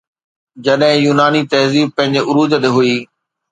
جڏهن 0.65 0.93
يوناني 1.07 1.43
تهذيب 1.53 1.93
پنهنجي 1.97 2.25
عروج 2.27 2.59
تي 2.63 2.69
هئي 2.75 2.99